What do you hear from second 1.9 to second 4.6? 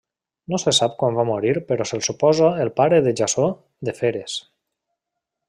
suposa el pare de Jasó de Feres.